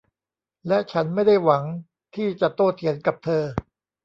[0.67, 1.63] และฉันไม่ได้หวัง
[2.15, 3.43] ที่จะโต้เถียงกับเธอ